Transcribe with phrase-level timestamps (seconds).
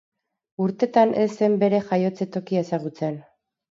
[0.65, 3.27] Urtetan ez zen bere jaiotze tokia ezagutzen.